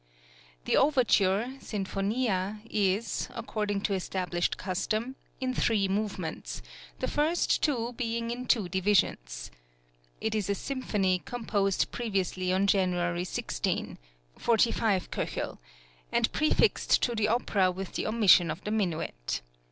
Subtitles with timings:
[0.65, 6.63] The overture (Sinfonia) is, according to established custom, in three movements,
[6.97, 9.51] the two first being in two divisions.
[10.19, 13.99] It is a symphony, composed previously on January 16
[14.39, 15.41] (45 K.),
[16.11, 19.41] and prefixed to the opera with the omission of the minuet.